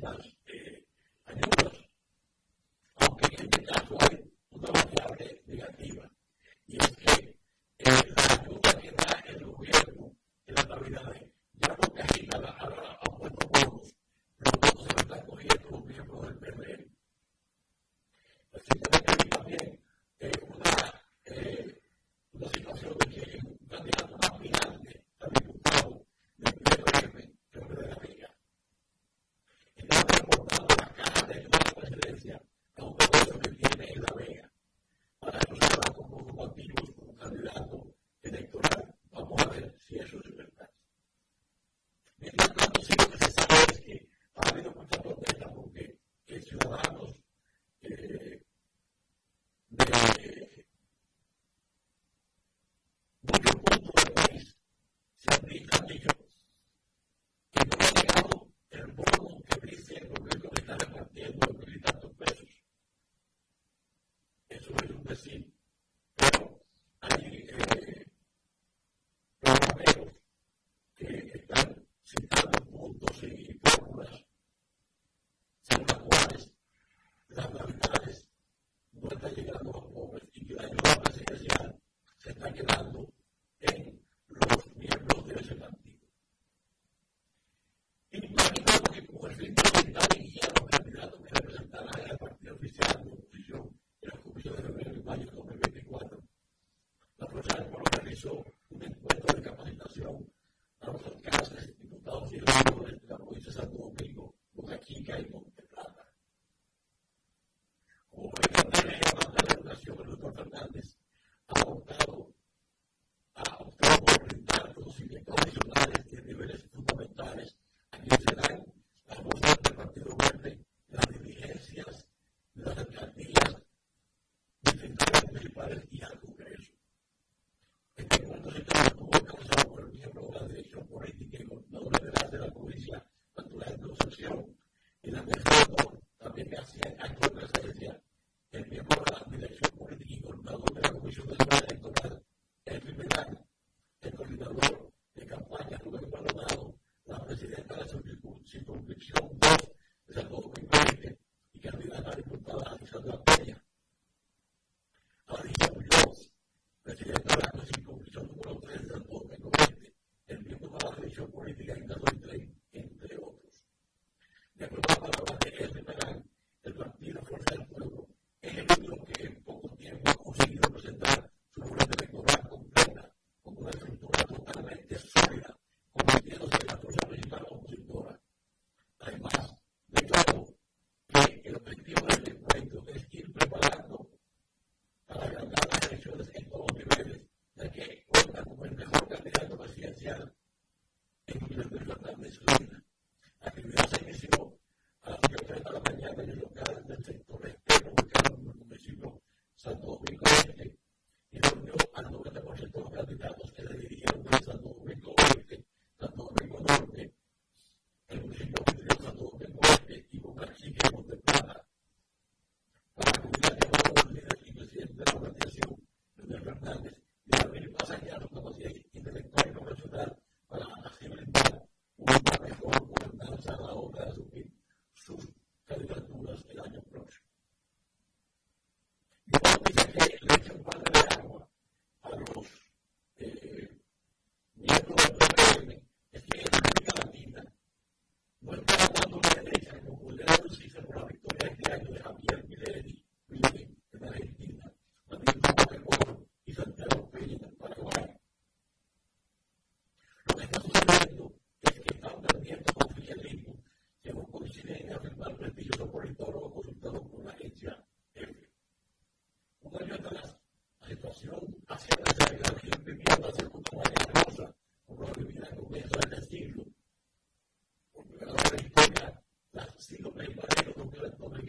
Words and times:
sí 0.00 0.30
se 0.32 0.39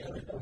together 0.02 0.41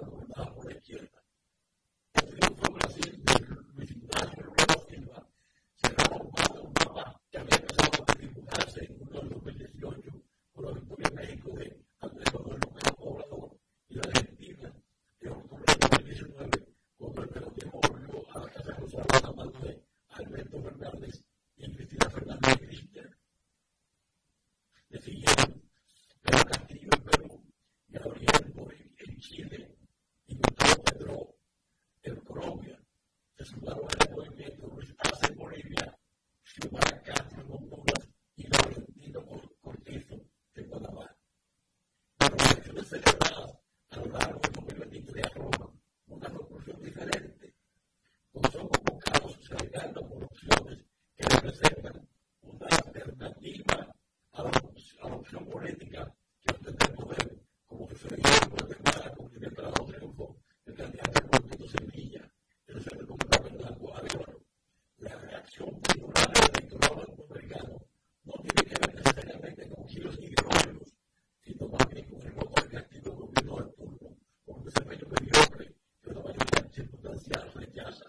it 77.63 78.08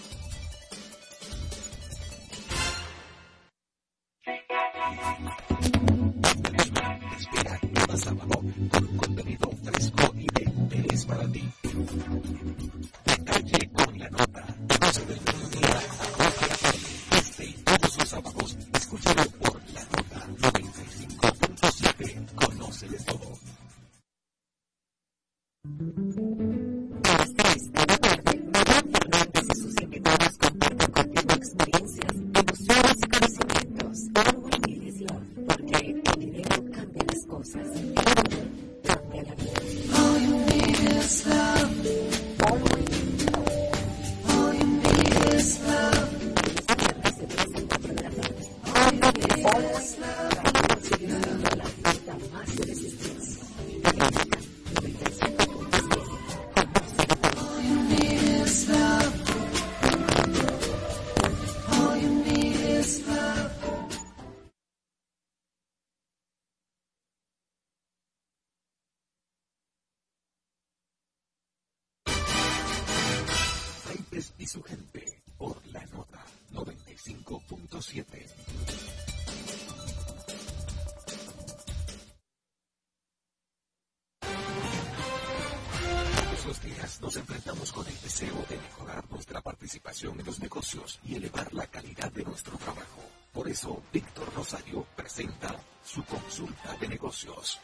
negocios. 97.11 97.59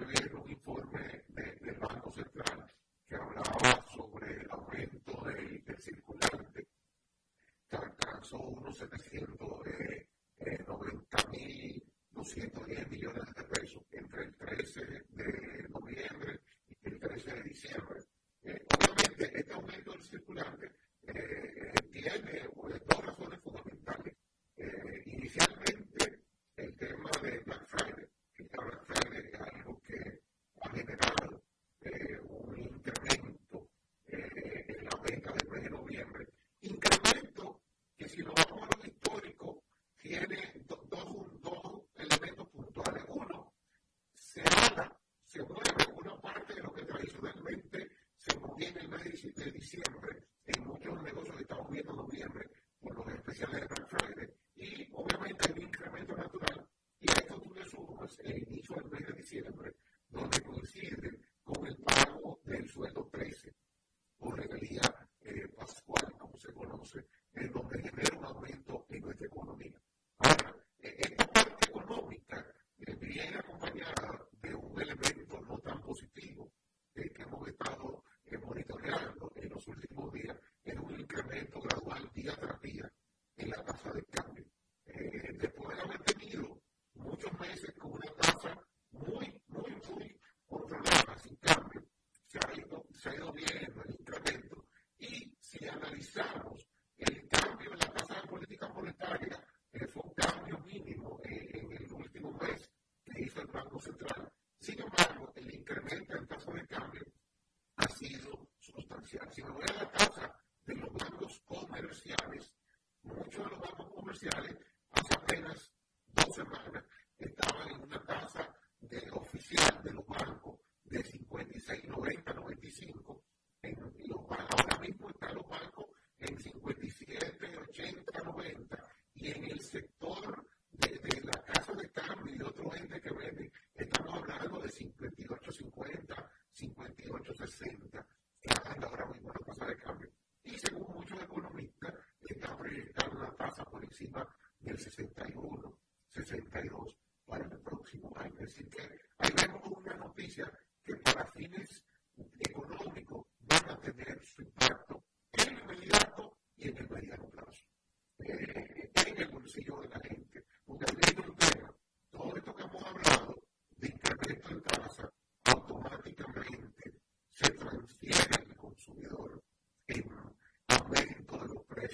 un 0.00 0.50
informe 0.50 1.24
del 1.28 1.76
Banco 1.78 2.12
Central 2.12 2.70
que 3.08 3.16
hablaba 3.16 3.84
sobre 3.92 4.42
el 4.42 4.50
aumento 4.50 5.24
del, 5.24 5.64
del 5.64 5.82
circulante 5.82 6.68
que 7.68 7.76
alcanzó 7.76 8.38
unos 8.38 8.78
700. 8.78 9.37
see 49.68 49.82
everybody. 49.86 50.27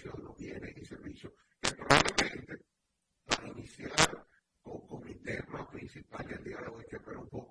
de 0.02 0.22
los 0.22 0.36
bienes 0.36 0.76
y 0.76 0.84
servicios, 0.84 1.32
que 1.60 1.70
probablemente 1.74 2.64
para 3.24 3.48
iniciar 3.48 4.26
con, 4.62 4.86
con 4.86 5.04
mi 5.04 5.14
tema 5.16 5.70
principal 5.70 6.26
el 6.30 6.44
día 6.44 6.58
de 6.58 6.84
que 6.90 6.98
fue 6.98 7.16
un 7.16 7.28
poco 7.28 7.43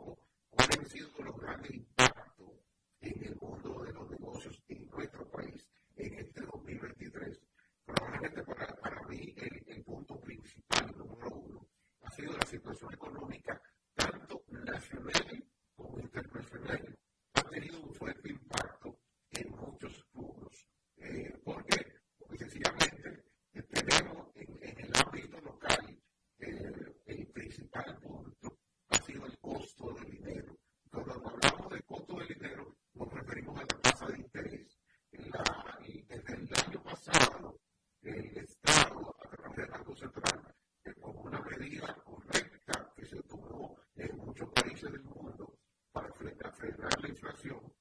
Banco 39.94 39.96
Central 39.96 40.56
eh, 40.86 40.94
como 41.00 41.22
una 41.22 41.40
medida 41.42 41.96
correcta 42.04 42.92
que 42.96 43.06
se 43.06 43.22
tomó 43.24 43.78
en 43.96 44.18
muchos 44.18 44.50
países 44.50 44.92
del 44.92 45.04
mundo 45.04 45.60
para 45.92 46.12
frenar 46.14 47.02
la 47.02 47.10
inflación. 47.10 47.73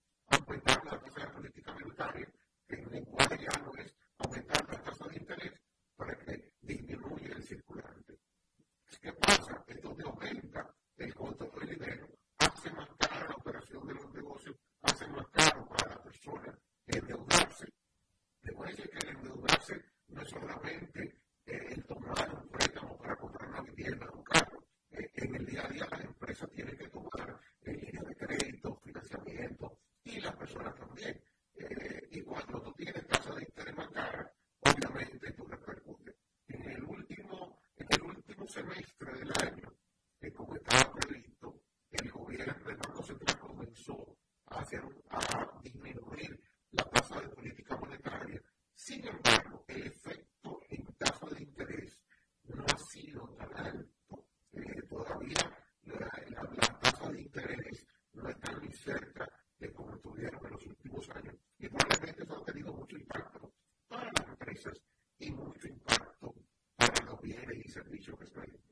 servicios 67.72 68.18
gestuales. 68.18 68.71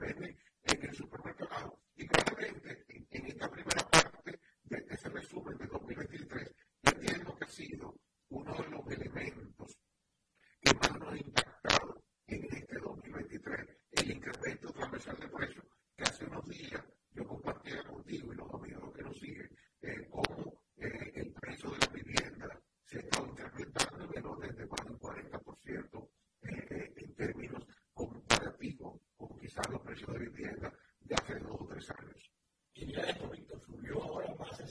really 0.00 0.36
precio 29.88 30.12
de 30.12 30.18
vivienda 30.18 30.70
de 31.00 31.14
hace 31.14 31.38
dos 31.38 31.56
o 31.58 31.66
tres 31.66 31.90
años. 31.90 32.30
Y 32.74 32.84
mira, 32.84 33.06
de 33.06 33.14
momento 33.14 33.58
subió 33.64 34.02
ahora 34.02 34.34
más 34.34 34.60
el 34.60 34.68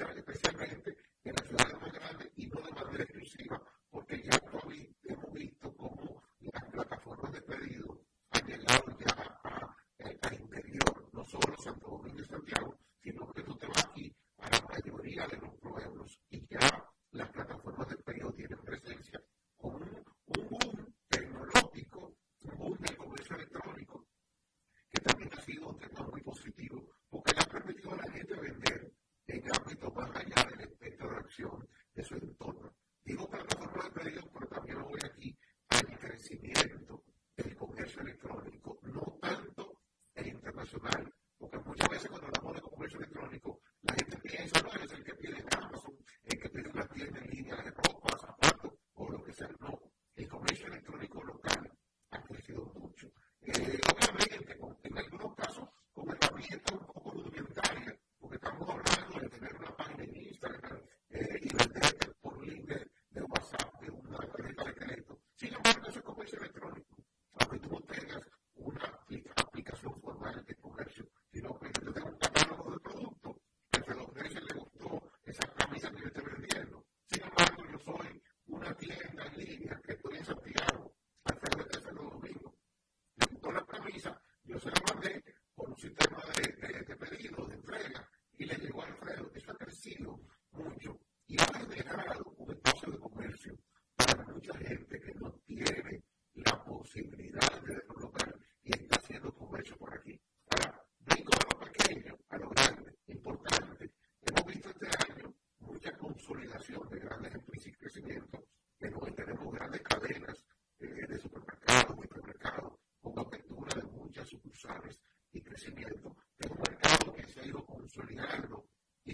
especialmente 0.00 0.96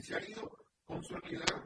se 0.03 0.15
ha 0.17 0.21
ido 0.29 0.51
consolidando. 0.85 1.62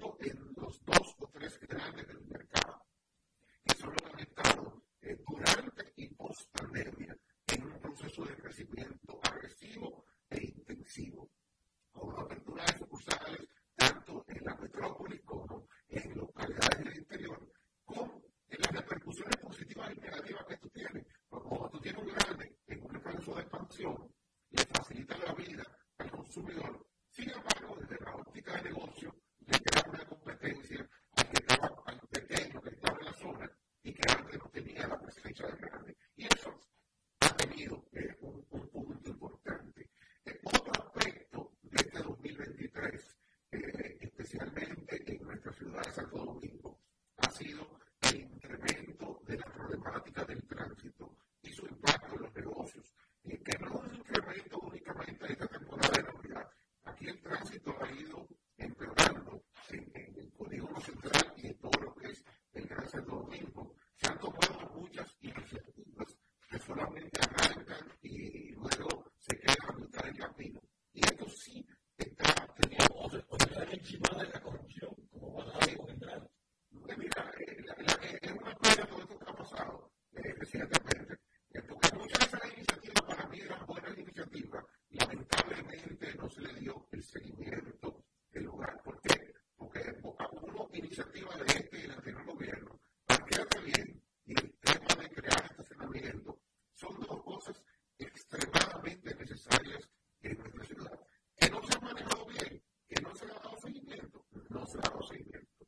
iniciativa 90.96 91.36
de 91.36 91.44
este 91.44 91.76
y 91.76 91.82
del 91.82 91.90
anterior 91.90 92.24
gobierno, 92.24 92.80
para 93.04 93.24
que 93.26 93.60
bien 93.60 94.02
y 94.24 94.32
el 94.32 94.54
tema 94.60 95.02
de 95.02 95.08
crear 95.10 95.42
este 95.42 95.62
estacionamiento 95.62 96.40
son 96.72 96.98
dos 97.00 97.22
cosas 97.22 97.62
extremadamente 97.98 99.14
necesarias 99.14 99.90
en 100.22 100.38
nuestra 100.38 100.64
ciudad. 100.64 101.00
Que 101.36 101.50
no 101.50 101.62
se 101.62 101.76
ha 101.76 101.80
manejado 101.80 102.26
bien, 102.26 102.62
que 102.88 103.02
no 103.02 103.14
se 103.14 103.24
ha 103.26 103.28
dado 103.28 103.58
seguimiento, 103.60 104.24
no 104.48 104.66
se 104.66 104.78
ha 104.78 104.80
dado 104.80 105.02
seguimiento. 105.02 105.66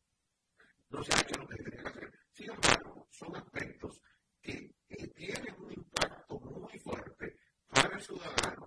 No 0.88 1.04
se 1.04 1.14
ha 1.14 1.20
hecho 1.20 1.40
lo 1.40 1.46
que 1.46 1.56
tenía 1.56 1.82
que 1.82 1.88
hacer. 1.88 2.18
Sin 2.32 2.50
embargo, 2.50 3.06
son 3.10 3.36
aspectos 3.36 4.00
que 4.40 4.72
tienen 5.14 5.54
un 5.58 5.72
impacto 5.72 6.40
muy 6.40 6.78
fuerte 6.78 7.36
para 7.68 7.94
el 7.94 8.02
ciudadano. 8.02 8.57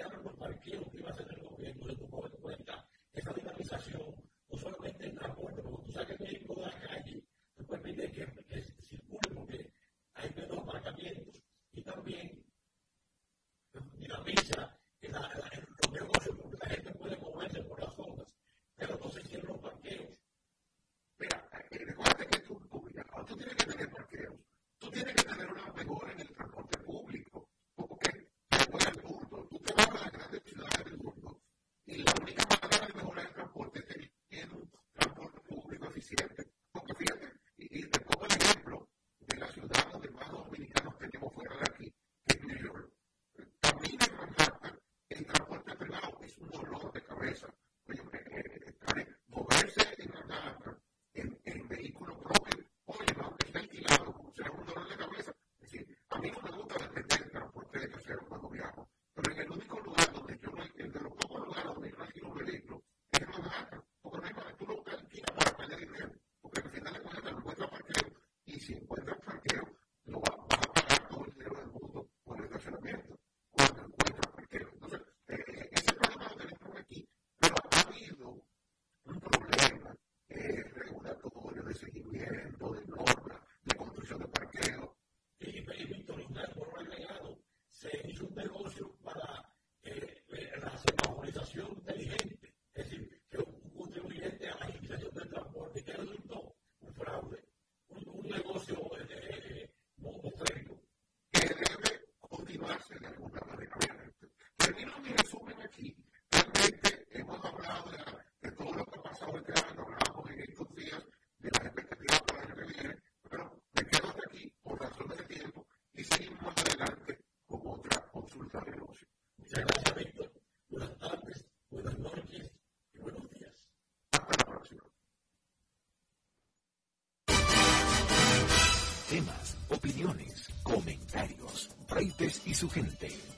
gente 132.74 133.37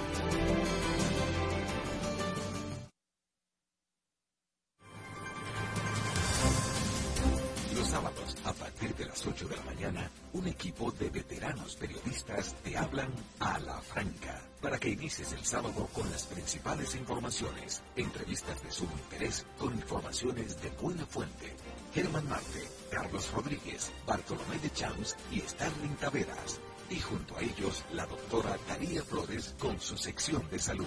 El 15.31 15.45
sábado 15.45 15.87
con 15.93 16.09
las 16.11 16.23
principales 16.23 16.95
informaciones, 16.95 17.81
entrevistas 17.95 18.61
de 18.63 18.71
sumo 18.71 18.93
interés 18.93 19.45
con 19.57 19.73
informaciones 19.73 20.61
de 20.61 20.69
buena 20.81 21.05
fuente. 21.05 21.53
Germán 21.93 22.27
Marte, 22.27 22.67
Carlos 22.89 23.31
Rodríguez, 23.33 23.91
Bartolomé 24.05 24.57
de 24.59 24.71
Champs 24.71 25.15
y 25.31 25.39
Starling 25.39 25.95
Taveras. 25.95 26.59
Y 26.89 26.99
junto 26.99 27.37
a 27.37 27.41
ellos, 27.41 27.83
la 27.93 28.05
doctora 28.05 28.57
Daría 28.67 29.03
Flores 29.03 29.55
con 29.59 29.79
su 29.79 29.97
sección 29.97 30.47
de 30.49 30.59
salud. 30.59 30.85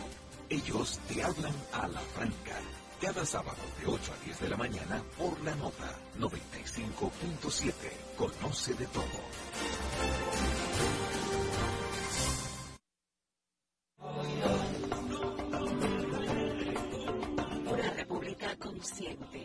Ellos 0.48 1.00
te 1.08 1.22
hablan 1.22 1.54
a 1.72 1.88
la 1.88 2.00
franca. 2.00 2.60
Cada 3.04 3.26
sábado 3.26 3.58
de 3.78 3.86
8 3.86 4.12
a 4.14 4.24
10 4.24 4.40
de 4.40 4.48
la 4.48 4.56
mañana 4.56 5.02
por 5.18 5.38
la 5.44 5.54
nota 5.56 5.94
95.7. 6.18 7.74
Conoce 8.16 8.72
de 8.72 8.86
todo. 8.86 9.04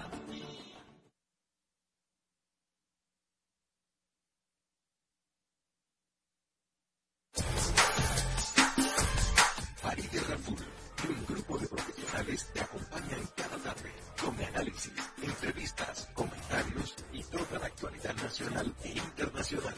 te 12.35 12.59
acompañan 12.59 13.25
cada 13.37 13.57
tarde 13.57 13.93
con 14.21 14.37
análisis, 14.43 14.91
entrevistas, 15.21 16.09
comentarios 16.13 16.95
y 17.13 17.23
toda 17.23 17.59
la 17.59 17.67
actualidad 17.67 18.13
nacional 18.15 18.75
e 18.83 18.89
internacional. 18.89 19.73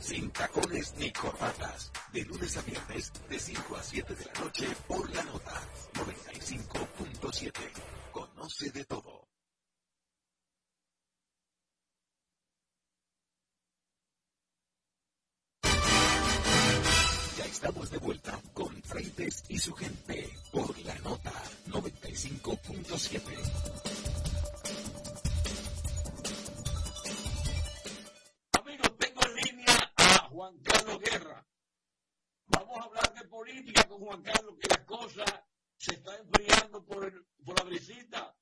Sin 0.00 0.30
tacones 0.30 0.94
ni 0.98 1.10
corbatas. 1.12 1.90
De 2.12 2.24
lunes 2.24 2.56
a 2.58 2.62
viernes, 2.62 3.10
de 3.30 3.38
5 3.38 3.76
a 3.76 3.82
7 3.82 4.14
de 4.14 4.24
la 4.26 4.40
noche 4.40 4.66
por 4.86 5.14
la 5.14 5.22
nota 5.22 5.62
95.7. 5.94 7.52
Conoce 8.12 8.70
de 8.70 8.84
todo. 8.84 9.23
Estamos 17.46 17.90
de 17.90 17.98
vuelta 17.98 18.40
con 18.52 18.82
Freites 18.82 19.44
y 19.48 19.58
su 19.58 19.74
gente 19.74 20.30
por 20.52 20.78
la 20.80 20.94
nota 21.00 21.32
95.7. 21.68 23.20
Juan 30.30 30.58
Carlos 30.58 30.98
Guerra. 30.98 31.46
Vamos 32.46 32.78
a 32.78 32.82
hablar 32.84 33.14
de 33.14 33.28
política 33.28 33.84
con 33.84 34.00
Juan 34.00 34.22
Carlos, 34.22 34.56
que 34.60 34.68
la 34.68 34.84
cosa 34.84 35.24
se 35.78 35.94
está 35.94 36.16
enfriando 36.18 36.84
por, 36.84 37.26
por 37.44 37.56
la 37.62 37.70
visita 37.70 38.36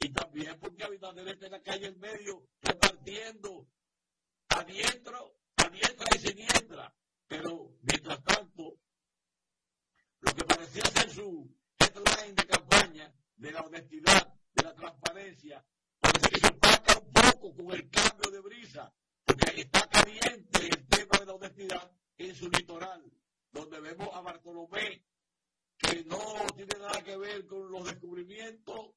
y 0.00 0.12
también 0.12 0.58
porque 0.58 0.82
Abinader 0.82 1.28
está 1.28 1.46
en 1.46 1.52
la 1.52 1.62
calle 1.62 1.86
en 1.86 2.00
medio 2.00 2.48
repartiendo 2.60 3.68
a 4.48 4.64
diestro, 4.64 5.36
a 5.56 5.68
diestra 5.68 6.06
y 6.16 6.18
siniestra. 6.18 6.94
Pero 7.30 7.76
mientras 7.82 8.22
tanto, 8.24 8.74
lo 10.20 10.34
que 10.34 10.44
parecía 10.44 10.84
ser 10.86 11.10
su 11.10 11.56
headline 11.78 12.34
de 12.34 12.46
campaña 12.46 13.14
de 13.36 13.52
la 13.52 13.60
honestidad, 13.60 14.34
de 14.52 14.62
la 14.64 14.74
transparencia, 14.74 15.64
parece 16.00 16.28
que 16.28 16.40
se 16.40 16.46
opaca 16.48 16.98
un 16.98 17.12
poco 17.12 17.54
con 17.54 17.70
el 17.72 17.88
cambio 17.88 18.30
de 18.32 18.40
brisa 18.40 18.92
porque 19.24 19.60
está 19.60 19.86
caliente 19.88 20.66
el 20.66 20.88
tema 20.88 21.18
de 21.20 21.26
la 21.26 21.34
honestidad 21.34 21.92
en 22.18 22.34
su 22.34 22.50
litoral, 22.50 23.04
donde 23.52 23.80
vemos 23.80 24.08
a 24.12 24.22
Bartolomé, 24.22 25.04
que 25.78 26.04
no 26.04 26.18
tiene 26.56 26.78
nada 26.80 27.00
que 27.04 27.16
ver 27.16 27.46
con 27.46 27.70
los 27.70 27.84
descubrimientos, 27.84 28.92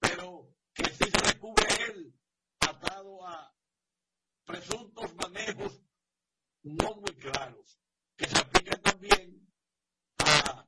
pero 0.00 0.56
que 0.74 0.86
sí 0.86 1.04
se 1.04 1.24
descubre 1.24 1.66
él 1.88 2.12
atado 2.58 3.24
a 3.24 3.54
presuntos 4.44 5.14
manejos 5.14 5.80
no 6.66 6.94
muy 6.96 7.14
claros, 7.14 7.78
que 8.16 8.26
se 8.26 8.38
aplican 8.38 8.80
también 8.82 9.48
a 10.18 10.66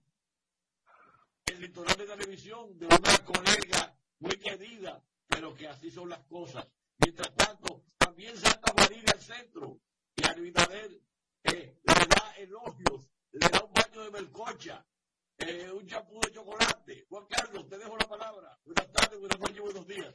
el 1.46 1.60
litoral 1.60 1.96
de 1.96 2.06
televisión 2.06 2.78
de 2.78 2.86
una 2.86 3.24
colega 3.24 3.98
muy 4.20 4.36
querida, 4.38 5.02
pero 5.26 5.54
que 5.54 5.66
así 5.66 5.90
son 5.90 6.08
las 6.08 6.20
cosas. 6.26 6.66
Mientras 6.98 7.34
tanto, 7.34 7.84
también 7.96 8.36
Santa 8.36 8.72
María 8.74 9.04
al 9.12 9.20
centro 9.20 9.80
y 10.14 10.24
a 10.24 10.30
Abinader 10.30 11.00
eh, 11.44 11.80
le 11.82 11.94
da 11.94 12.34
elogios, 12.36 13.10
le 13.32 13.48
da 13.48 13.64
un 13.64 13.72
baño 13.72 14.04
de 14.04 14.10
melcocha, 14.10 14.86
eh, 15.38 15.70
un 15.72 15.86
champú 15.86 16.20
de 16.20 16.32
chocolate. 16.32 17.06
Juan 17.08 17.26
Carlos, 17.26 17.68
te 17.68 17.78
dejo 17.78 17.96
la 17.96 18.08
palabra. 18.08 18.58
Buenas 18.64 18.92
tardes, 18.92 19.18
buenas 19.18 19.40
noches, 19.40 19.60
buenos 19.60 19.86
días. 19.86 20.14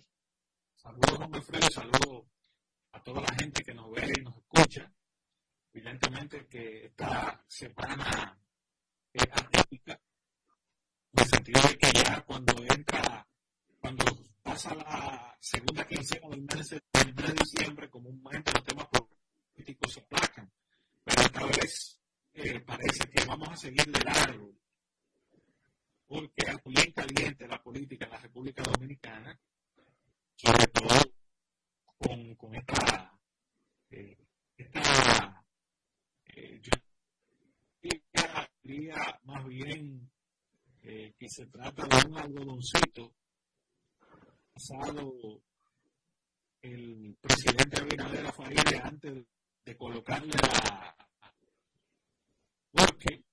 Saludos, 0.75 1.19
don 1.19 1.35
Alfredo, 1.35 1.69
saludos 1.69 2.25
a 2.91 3.03
toda 3.03 3.21
la 3.21 3.35
gente 3.35 3.63
que 3.63 3.73
nos 3.73 3.91
ve 3.91 4.13
y 4.17 4.21
nos 4.21 4.37
escucha. 4.37 4.93
Evidentemente 5.73 6.45
que 6.47 6.85
esta 6.85 7.43
semana 7.47 8.37
es 9.11 9.23
atípica, 9.23 9.99
en 11.13 11.23
el 11.23 11.25
sentido 11.25 11.61
de 11.67 11.77
que 11.77 11.91
ya 11.93 12.21
cuando 12.21 12.53
entra, 12.63 13.27
cuando 13.79 14.05
pasa 14.43 14.75
la 14.75 15.35
segunda 15.39 15.87
quincena 15.87 16.29
del 16.29 16.43
mes 16.43 16.69
de, 16.69 16.81
de 16.93 17.33
diciembre, 17.33 17.89
comúnmente 17.89 18.51
los 18.53 18.63
temas 18.63 18.87
políticos 18.87 19.93
se 19.93 19.99
aplacan. 20.01 20.51
Pero 21.03 21.21
esta 21.21 21.45
vez 21.45 21.99
eh, 22.33 22.59
parece 22.59 23.09
que 23.09 23.25
vamos 23.25 23.49
a 23.49 23.52
seguir 23.63 23.85
de 23.85 24.03
largo, 24.03 24.53
porque 26.05 26.43
es 26.45 26.57
bien 26.65 26.91
caliente 26.91 27.47
la 27.47 27.63
política 27.63 28.03
en 28.03 28.11
la 28.11 28.19
República 28.19 28.61
Dominicana, 28.61 29.39
sobre 30.35 30.67
todo 30.67 31.15
con, 31.97 32.35
con 32.35 32.55
esta, 32.55 33.17
eh, 33.89 34.17
esta 34.57 35.45
eh, 36.25 36.61
más 39.23 39.45
bien 39.45 40.11
eh, 40.81 41.13
que 41.17 41.29
se 41.29 41.45
trata 41.45 41.87
de 41.87 42.09
un 42.09 42.17
algodoncito 42.17 43.15
pasado 44.53 45.41
el 46.61 47.17
presidente 47.21 47.79
Abinader 47.79 48.25
a 48.27 48.87
antes 48.87 49.25
de 49.63 49.77
colocarle 49.77 50.33
la... 50.33 50.95
Porque 52.71 53.23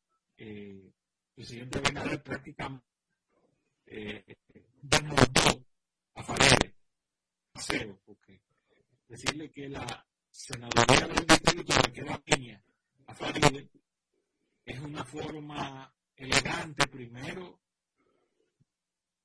eh, 0.43 0.91
el 1.37 1.40
presidente 1.51 1.79
Abinader 1.79 2.23
prácticamente 2.23 2.87
eh, 3.87 4.37
a 6.15 6.23
Farideh 6.23 6.77
cero, 7.55 8.01
porque 8.07 8.41
decirle 9.09 9.51
que 9.51 9.69
la 9.69 10.07
senaduría 10.31 11.09
del 11.09 11.27
distrito 11.27 11.75
le 11.85 11.93
queda 11.93 12.19
piña 12.19 12.63
a 13.09 13.15
Farideh 13.15 13.69
es 14.65 14.79
una 14.79 15.05
forma 15.05 15.93
elegante 16.15 16.87
primero 16.87 17.61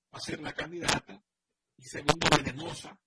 hacer 0.09 0.39
la 0.41 0.53
candidata 0.53 1.23
y 1.77 1.83
segundo, 1.83 2.27
venenosa. 2.35 2.99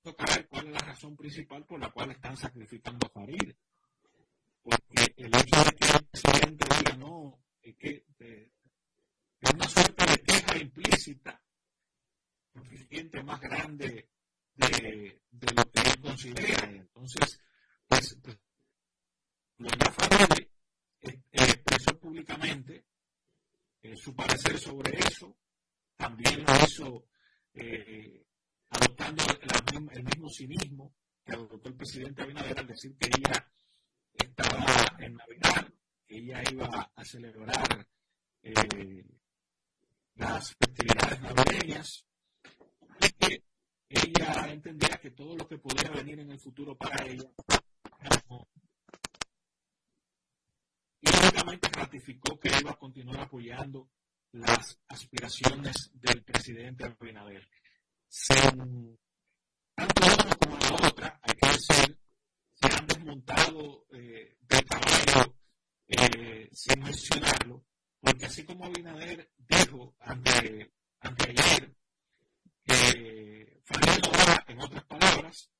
Tocar 0.00 0.46
cuál 0.48 0.66
es 0.66 0.72
la 0.72 0.80
razón 0.80 1.16
principal 1.16 1.64
por 1.64 1.80
la 1.80 1.90
cual 1.90 2.12
están 2.12 2.36
sacrificando 2.36 3.06
a 3.06 3.10
Farid. 3.10 3.52
Porque 4.62 5.14
el 5.16 5.34
hecho 5.34 5.64
de 5.64 5.72
que 5.76 5.88
el 5.88 6.06
presidente 6.06 6.66
diga 6.78 6.96
no, 6.96 7.42
es 7.62 7.76
que 7.76 8.04
es 9.40 9.52
una 9.52 9.68
suerte 9.68 10.06
de 10.06 10.22
queja 10.22 10.58
implícita, 10.58 11.42
el 12.54 12.62
presidente 12.62 13.22
más 13.24 13.40
grande 13.40 14.08
de, 14.54 15.20
lo 15.56 15.70
que 15.70 15.80
él 15.80 16.00
considera. 16.00 16.64
Entonces, 16.70 17.40
pues, 17.88 18.16
pues 18.22 18.38
Farid 19.96 20.46
eh, 21.00 21.22
expresó 21.32 21.98
públicamente 21.98 22.86
eh, 23.82 23.96
su 23.96 24.14
parecer 24.14 24.58
sobre 24.58 24.96
eso, 24.98 25.36
también 25.96 26.44
lo 26.44 26.54
hizo 26.64 27.06
eh, 27.54 28.24
adoptando 28.68 29.24
el 29.90 30.04
mismo 30.04 30.28
cinismo 30.28 30.94
que 31.24 31.32
adoptó 31.32 31.68
el 31.68 31.76
presidente 31.76 32.22
Abinader 32.22 32.58
al 32.58 32.66
decir 32.66 32.96
que 32.96 33.06
ella 33.06 33.51
estaba 34.18 34.96
en 34.98 35.16
Navidad, 35.16 35.68
ella 36.08 36.42
iba 36.50 36.92
a 36.94 37.04
celebrar 37.04 37.86
eh, 38.42 39.04
las 40.14 40.54
festividades 40.54 41.20
navideñas 41.20 42.06
y 43.00 43.08
que 43.12 43.44
ella 43.88 44.48
entendía 44.48 44.98
que 45.00 45.10
todo 45.10 45.36
lo 45.36 45.46
que 45.46 45.58
podía 45.58 45.90
venir 45.90 46.20
en 46.20 46.30
el 46.30 46.38
futuro 46.38 46.76
para 46.76 47.04
ella 47.06 47.30
y 51.02 51.10
lógicamente 51.10 51.68
ratificó 51.68 52.38
que 52.38 52.50
iba 52.60 52.70
a 52.70 52.78
continuar 52.78 53.20
apoyando 53.20 53.90
las 54.32 54.78
aspiraciones 54.88 55.90
del 55.94 56.22
presidente 56.22 56.84
Abinader. 56.84 57.48
Sin, 58.08 58.98
tanto 59.74 60.06
una 60.06 60.36
como 60.36 60.56
la 60.58 60.88
otra, 60.88 61.20
hay 61.22 61.34
que 61.34 61.48
decir, 61.48 61.98
desmontado 63.02 63.86
eh, 63.92 64.36
de 64.40 64.64
caballo 64.64 65.34
eh, 65.88 66.48
sin 66.52 66.80
mencionarlo, 66.80 67.64
porque 68.00 68.26
así 68.26 68.44
como 68.44 68.64
Abinader 68.64 69.28
dijo 69.38 69.94
ante, 70.00 70.72
ante 71.00 71.30
ayer 71.30 71.74
que 72.64 73.60
Farid 73.64 74.04
en 74.46 74.60
otras 74.60 74.84
palabras, 74.84 75.50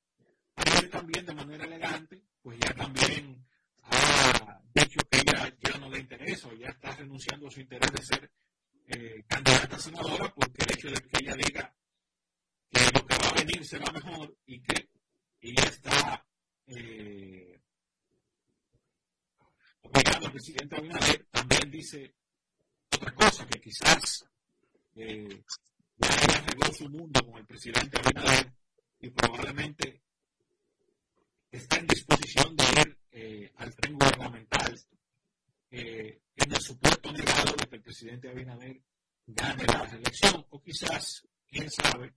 ayer 0.55 0.89
también 0.89 1.27
de 1.27 1.35
manera 1.35 1.65
elegante, 1.65 2.23
pues 2.43 2.59
ya 2.61 2.73
también 2.75 3.45
ha 3.83 4.61
dicho 4.75 5.01
que 5.11 5.19
ya, 5.27 5.53
ya 5.59 5.79
no 5.79 5.91
le 5.91 5.99
interesa 5.99 6.49
o 6.49 6.55
ya 6.55 6.69
está 6.69 6.95
renunciando 6.95 7.49
a 7.49 7.51
su 7.51 7.61
interés 7.61 7.93
de 7.93 8.03
ser 8.03 8.31
eh, 8.87 9.25
candidata 9.27 9.77
a 9.77 9.81
senadora 9.81 10.33
porque 10.35 10.65
el 10.65 10.73
hecho 10.73 10.89
de 10.89 11.01
que 11.01 11.19
ella 11.21 11.35
diga 11.35 11.75
que 12.71 12.81
lo 12.93 13.07
que 13.07 13.17
va 13.17 13.29
a 13.29 13.35
venir 13.35 13.65
será 13.65 13.91
mejor 13.93 14.37
y 14.47 14.61
que 14.63 14.89
ella 15.41 15.65
está 15.65 16.25
eh, 16.67 17.61
obligando 19.83 20.22
al 20.22 20.22
presidente 20.33 20.77
Abinader, 20.77 21.27
también 21.31 21.71
dice 21.71 22.15
otra 22.91 23.15
cosa, 23.15 23.47
que 23.47 23.61
quizás 23.61 24.25
eh, 24.97 25.45
arregló 26.01 26.73
su 26.73 26.89
mundo 26.89 27.25
con 27.25 27.39
el 27.39 27.47
presidente 27.47 27.99
Abinader 27.99 28.53
y 29.01 29.11
probablemente 29.11 30.03
está 31.51 31.77
en 31.77 31.87
disposición 31.87 32.57
de 32.57 32.65
ir 32.81 32.99
eh, 33.13 33.53
al 33.57 33.75
tren 33.77 33.95
gubernamental 33.95 34.81
eh, 35.71 36.21
en 36.37 36.53
el 36.53 36.61
supuesto 36.61 37.13
negado 37.13 37.55
de 37.57 37.67
que 37.69 37.77
el 37.77 37.83
presidente 37.83 38.31
Abinader 38.31 38.81
gane 39.27 39.65
la 39.65 39.85
reelección, 39.85 40.47
o 40.51 40.63
quizás, 40.63 41.27
quién 41.47 41.71
sabe, 41.71 42.15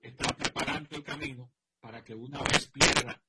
está 0.00 0.28
preparando 0.36 0.96
el 0.96 1.02
camino 1.02 1.52
para 1.80 2.02
que 2.02 2.14
una 2.14 2.42
vez 2.42 2.68
pierda 2.68 3.22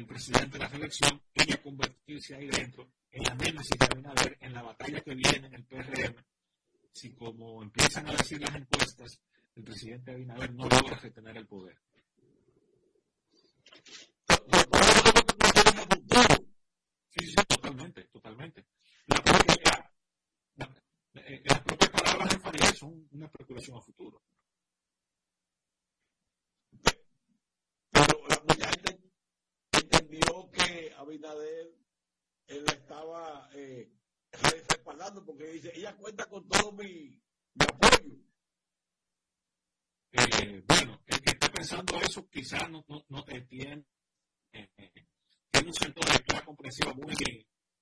el 0.00 0.06
presidente 0.06 0.56
de 0.56 0.64
la 0.64 0.68
reelección, 0.68 1.22
ella 1.34 1.62
convertirse 1.62 2.34
ahí 2.34 2.48
dentro 2.48 2.90
en 3.10 3.22
la 3.22 3.34
némesis 3.34 3.78
de 3.78 3.84
Abinader, 3.84 4.38
en 4.40 4.54
la 4.54 4.62
batalla 4.62 5.00
que 5.02 5.14
viene 5.14 5.46
en 5.46 5.54
el 5.54 5.64
PRM, 5.64 6.16
si 6.90 7.12
como 7.12 7.62
empiezan 7.62 8.08
a 8.08 8.12
decir 8.12 8.40
las 8.40 8.54
encuestas, 8.54 9.20
el 9.56 9.62
presidente 9.62 10.12
Abinader 10.12 10.54
no 10.54 10.66
logra 10.68 10.96
retener 10.96 11.36
el 11.36 11.46
poder. 11.46 11.78
Sí, 17.10 17.34
totalmente, 17.46 18.04
totalmente. 18.04 18.66
La 19.06 19.16
propia, 19.22 19.92
la, 20.56 20.70
eh, 21.14 21.42
las 21.44 21.60
propias 21.60 21.90
palabras 21.90 22.30
de 22.30 22.38
Farideh 22.38 22.74
son 22.74 23.06
una 23.10 23.26
especulación 23.26 23.76
a 23.76 23.82
futuro. 23.82 24.22
Pero 27.90 28.28
la 28.28 28.42
mucha 28.48 28.70
gente 28.70 28.99
entendió 30.10 30.50
que 30.50 30.92
Abinader 30.96 31.74
él 32.46 32.64
estaba 32.66 33.48
eh, 33.54 33.92
respaldando 34.68 35.24
porque 35.24 35.46
dice, 35.46 35.72
ella 35.74 35.96
cuenta 35.96 36.26
con 36.26 36.48
todo 36.48 36.72
mi, 36.72 37.22
apoyo. 37.58 38.16
Eh, 40.12 40.64
bueno, 40.66 41.00
el 41.06 41.20
que 41.20 41.30
está 41.30 41.48
pensando 41.52 41.96
eso 42.00 42.28
quizás 42.28 42.68
no, 42.70 42.84
no, 42.88 43.04
no 43.08 43.24
te 43.24 43.40
tiene, 43.42 43.84
eh, 44.52 44.68
tiene 45.50 45.68
un 45.68 45.74
centro 45.74 46.02
de 46.04 46.12
lectura 46.12 46.44
comprensiva 46.44 46.92
muy, 46.94 47.14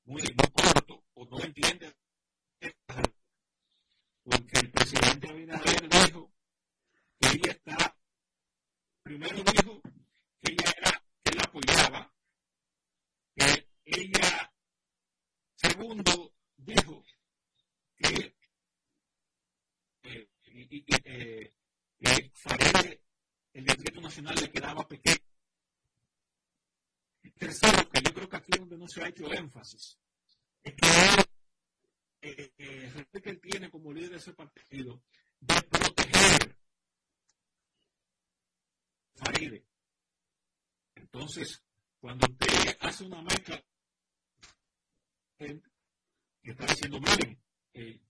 muy, 0.04 0.22
muy 0.22 0.50
corto 0.52 1.04
o 1.14 1.24
no 1.24 1.40
entiende 1.42 1.96
porque 4.22 4.58
el 4.58 4.70
presidente 4.70 5.30
Abinader 5.30 5.88
dijo 5.88 6.30
que 7.18 7.28
ella 7.28 7.52
está, 7.52 7.96
primero 9.02 9.42
dijo 9.42 9.80
que 10.38 10.52
ella 10.52 10.74
era, 10.76 11.02
que 11.24 11.30
él 11.30 11.40
apoyaba, 11.42 12.12
que 13.34 13.68
ella, 13.84 14.52
segundo, 15.78 16.32
dijo 16.56 17.04
que 17.96 18.34
eh, 20.02 21.54
el 23.52 23.64
decreto 23.64 24.00
nacional 24.00 24.34
le 24.40 24.50
quedaba 24.50 24.86
pequeño. 24.86 25.16
Tercero, 27.36 27.88
que 27.90 28.02
yo 28.02 28.12
creo 28.12 28.28
que 28.28 28.36
aquí 28.36 28.58
donde 28.58 28.76
no 28.76 28.88
se 28.88 29.02
ha 29.02 29.08
hecho 29.08 29.32
énfasis, 29.32 29.96
es 30.64 30.74
que 30.74 30.88
él 30.88 31.24
eh, 32.22 32.52
eh, 32.58 33.20
que 33.22 33.36
tiene 33.36 33.70
como 33.70 33.92
líder 33.92 34.10
de 34.10 34.16
ese 34.16 34.32
partido 34.32 35.00
de 35.40 35.62
proteger 35.62 36.56
Faride. 39.14 39.64
Entonces, 40.96 41.62
cuando 42.00 42.26
usted 42.28 42.76
hace 42.80 43.04
una 43.04 43.22
mezcla 43.22 43.62
que 45.38 46.50
está 46.50 46.66
diciendo, 46.66 47.00
miren, 47.00 47.40
eh, 47.74 48.00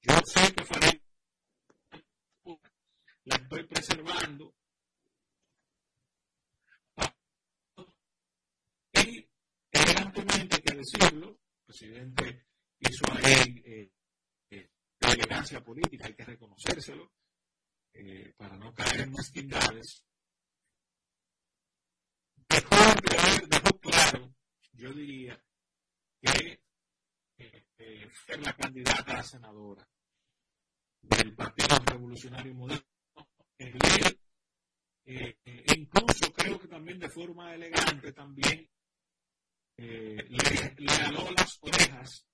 yo 0.00 0.14
sé 0.24 0.54
que 0.54 0.64
Faride 0.64 1.02
la 3.24 3.36
estoy 3.36 3.66
preservando 3.66 4.54
y 8.94 9.28
elegantemente 9.70 10.56
hay 10.56 10.62
que 10.62 10.74
decirlo, 10.74 11.28
el 11.28 11.64
presidente 11.66 12.46
hizo 12.78 13.04
ahí 13.12 13.62
eh, 13.66 13.92
eh, 14.50 14.70
elegancia 15.00 15.62
política, 15.62 16.06
hay 16.06 16.14
que 16.14 16.24
reconocérselo, 16.24 17.12
eh, 17.92 18.32
para 18.38 18.56
no 18.56 18.72
caer 18.72 19.02
en 19.02 19.12
mezquindades. 19.12 20.02
Dejó, 22.48 22.76
dejó 23.48 23.78
claro, 23.80 24.34
yo 24.72 24.92
diría, 24.94 25.40
que 26.20 26.60
eh, 27.80 28.08
la 28.40 28.52
candidata 28.54 29.18
a 29.18 29.22
senadora 29.22 29.88
del 31.02 31.34
Partido 31.34 31.76
Revolucionario 31.86 32.54
Moderno. 32.54 32.84
Eh, 33.58 35.36
incluso 35.76 36.32
creo 36.32 36.58
que 36.58 36.68
también 36.68 36.98
de 36.98 37.08
forma 37.08 37.54
elegante 37.54 38.12
también 38.12 38.70
le, 39.76 40.74
le 40.76 40.92
aló 41.04 41.30
las 41.32 41.58
orejas 41.62 42.26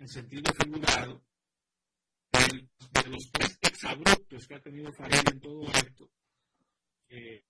en 0.00 0.08
sentido 0.08 0.52
figurado, 0.54 1.22
de, 2.32 3.10
los 3.10 3.30
tres 3.32 3.58
exabruptos 3.60 4.46
que 4.48 4.54
ha 4.54 4.60
tenido 4.60 4.90
Farid 4.92 5.28
en 5.30 5.40
todo 5.40 5.62
esto, 5.72 6.10
eh, 7.10 7.44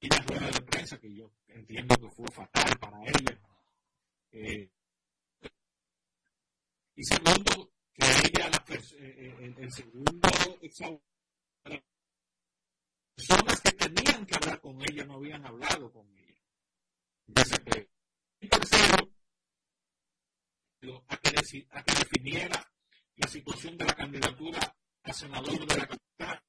y 0.00 0.08
la 0.08 0.22
rueda 0.22 0.50
de 0.50 0.62
prensa, 0.62 0.98
que 0.98 1.14
yo 1.14 1.30
entiendo 1.48 1.96
que 1.96 2.10
fue 2.10 2.26
fatal 2.32 2.78
para 2.78 3.02
ella. 3.02 3.38
Eh, 4.32 4.70
y 6.96 7.04
segundo, 7.04 7.72
que 7.92 8.04
ella, 8.04 8.50
la, 8.50 8.64
eh, 8.98 9.36
el, 9.40 9.58
el, 9.58 9.72
segundo 9.72 10.28
personas 13.16 13.60
que 13.60 13.72
tenían 13.72 14.26
que 14.26 14.34
hablar 14.34 14.60
con 14.60 14.80
ella 14.82 15.04
no 15.04 15.14
habían 15.14 15.46
hablado 15.46 15.92
con 15.92 16.06
ella. 16.16 16.42
Y 18.40 18.48
tercero, 18.48 19.14
a 21.08 21.16
que, 21.16 21.66
a 21.70 21.82
que 21.82 21.94
definiera 21.94 22.72
la 23.16 23.28
situación 23.28 23.78
de 23.78 23.84
la 23.84 23.94
candidatura 23.94 24.76
a 25.02 25.12
senador 25.12 25.66
de 25.66 25.76
la 25.76 25.86
capital. 25.86 26.42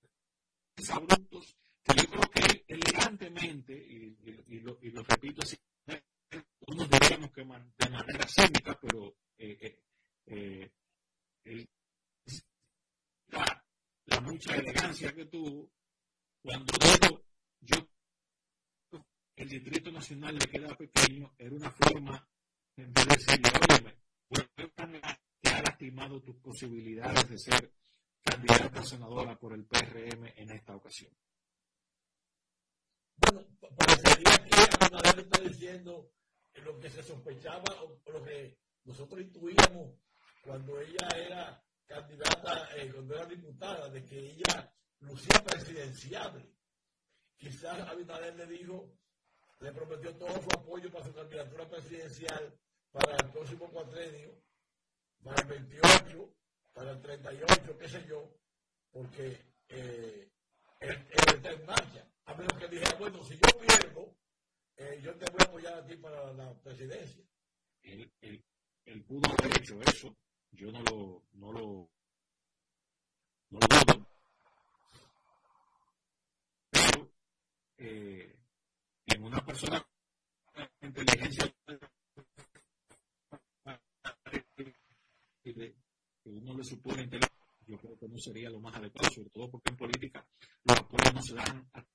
Abruptos, 0.92 1.58
que 1.84 1.96
yo 1.96 2.10
creo 2.10 2.30
que 2.32 2.66
elegantemente, 2.68 3.74
y, 3.74 4.60
lo, 4.60 4.78
y 4.82 4.92
lo, 4.92 5.02
repito 5.04 5.42
así, 5.42 5.58
unos 6.68 6.90
diríamos 6.90 7.32
que 7.32 7.44
man, 7.44 7.74
de 7.78 7.90
manera 7.90 8.28
cínica, 8.28 8.78
pero 8.80 9.16
eh, 9.38 9.58
eh, 9.62 9.80
eh, 10.28 10.72
la, 13.28 14.22
mucha 14.22 14.56
elegancia 14.56 15.14
que 15.14 15.26
tuvo, 15.26 15.70
cuando 16.42 16.74
yo, 17.62 17.88
el 19.36 19.50
Distrito 19.50 19.92
Nacional 19.92 20.38
le 20.38 20.46
queda 20.48 20.76
pequeño, 20.76 21.34
era 21.38 21.56
una 21.56 21.72
forma 21.72 22.28
de 22.76 22.86
decirle, 22.86 23.50
óyeme, 23.70 23.96
que 25.42 25.50
ha 25.50 25.62
lastimado 25.62 26.22
tus 26.22 26.36
posibilidades 26.38 27.30
de 27.30 27.38
ser 27.38 27.74
candidata 28.24 28.80
a 28.80 28.84
senadora 28.84 29.38
por 29.38 29.54
el 29.54 29.66
PRM 29.66 30.26
en 30.36 30.52
esta 30.52 30.76
ocasión? 30.76 31.14
Bueno, 33.18 33.46
parecería 33.78 34.38
que 34.44 34.86
Abinader 34.86 35.20
está 35.20 35.42
diciendo 35.42 36.12
lo 36.64 36.80
que 36.80 36.90
se 36.90 37.04
sospechaba 37.04 37.84
o 37.84 38.12
lo 38.12 38.24
que 38.24 38.58
nosotros 38.84 39.22
intuíamos 39.22 39.94
cuando 40.46 40.80
ella 40.80 41.08
era 41.16 41.64
candidata, 41.88 42.70
eh, 42.78 42.92
cuando 42.94 43.16
era 43.16 43.26
diputada, 43.26 43.90
de 43.90 44.06
que 44.06 44.20
ella 44.20 44.72
lucía 45.00 45.44
presidenciable. 45.44 46.46
Quizás 47.38 47.80
Abinader 47.90 48.36
le 48.36 48.46
dijo, 48.46 48.96
le 49.60 49.72
prometió 49.72 50.16
todo 50.16 50.42
su 50.42 50.50
apoyo 50.52 50.92
para 50.92 51.06
su 51.06 51.14
candidatura 51.14 51.68
presidencial 51.68 52.58
para 52.92 53.18
el 53.18 53.32
próximo 53.32 53.70
cuatrenio, 53.72 54.42
para 55.24 55.42
el 55.42 55.48
28, 55.48 56.34
para 56.74 56.92
el 56.92 57.02
38, 57.02 57.78
qué 57.78 57.90
sé 57.90 58.06
yo, 58.08 58.32
porque 58.92 59.42
eh, 59.70 60.30
él, 60.80 61.08
está 61.10 61.52
en 61.52 61.66
marcha. 61.66 62.08
A 62.26 62.34
menos 62.36 62.58
que 62.58 62.68
dijera, 62.68 62.98
bueno, 62.98 63.24
si 63.24 63.34
yo 63.34 63.60
pierdo, 63.60 64.16
eh, 64.78 65.00
yo 65.02 65.14
te 65.16 65.26
voy 65.32 65.42
a 65.42 65.44
apoyar 65.44 65.74
a 65.74 65.86
ti 65.86 65.96
para 65.98 66.34
la 66.34 66.54
presidencia. 66.62 67.24
Él, 67.82 68.12
él, 68.22 68.44
él 68.86 69.04
pudo 69.04 69.30
haber 69.30 69.58
hecho 69.58 69.80
eso, 69.82 70.16
yo 70.56 70.72
no 70.72 70.82
lo, 70.84 71.24
no 71.34 71.52
lo, 71.52 71.90
no 73.50 73.60
lo 73.60 73.68
dudo. 73.68 74.08
Pero 76.70 77.12
eh, 77.78 78.36
en 79.08 79.24
una 79.24 79.46
persona 79.46 79.86
con 80.54 80.68
inteligencia 80.82 81.54
que 85.44 85.76
uno 86.26 86.58
le 86.58 86.64
supone 86.64 87.04
intelectual, 87.04 87.50
yo 87.68 87.78
creo 87.78 87.98
que 87.98 88.08
no 88.08 88.18
sería 88.18 88.50
lo 88.50 88.60
más 88.60 88.76
adecuado, 88.76 89.14
sobre 89.14 89.30
todo 89.30 89.52
porque 89.52 89.70
en 89.70 89.78
política 89.78 90.26
los 90.64 90.80
apoyos 90.80 91.14
no 91.14 91.22
se 91.22 91.36
dan 91.36 91.70
a, 91.74 91.86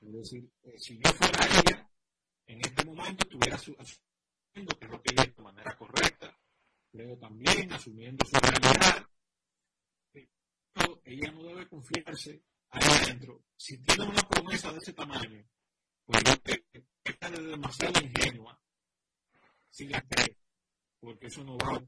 es 0.00 0.12
decir, 0.12 0.50
eh, 0.62 0.78
si 0.78 0.98
yo 0.98 1.10
fuera 1.12 1.46
ella, 1.46 1.90
en 2.46 2.60
este 2.60 2.84
momento 2.84 3.22
estuviera 3.22 3.56
asumiendo 3.56 4.78
que 4.78 4.88
lo 4.88 5.02
que 5.02 5.12
ella 5.12 5.32
de 5.36 5.42
manera 5.42 5.76
correcta, 5.76 6.39
creo 6.90 7.16
también 7.18 7.72
asumiendo 7.72 8.24
su 8.26 8.36
realidad, 8.36 9.06
ella 11.04 11.30
no 11.32 11.42
debe 11.44 11.68
confiarse 11.68 12.42
ahí 12.70 12.82
adentro. 12.82 13.44
Si 13.56 13.78
tiene 13.78 14.04
una 14.04 14.22
promesa 14.22 14.72
de 14.72 14.78
ese 14.78 14.92
tamaño, 14.92 15.44
pues 16.04 16.22
está 17.04 17.30
demasiado 17.30 18.00
ingenua 18.00 18.60
si 19.70 19.88
la 19.88 20.00
cree, 20.02 20.36
porque 21.00 21.26
eso 21.26 21.44
no 21.44 21.56
va 21.58 21.76
a 21.76 21.82